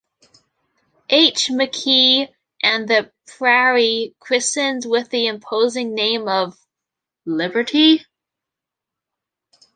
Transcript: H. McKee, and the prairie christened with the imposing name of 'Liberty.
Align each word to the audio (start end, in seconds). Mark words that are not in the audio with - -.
H. 1.11 1.49
McKee, 1.51 2.33
and 2.63 2.87
the 2.87 3.11
prairie 3.27 4.15
christened 4.19 4.83
with 4.87 5.11
the 5.11 5.27
imposing 5.27 5.93
name 5.93 6.27
of 6.27 6.57
'Liberty. 7.25 8.03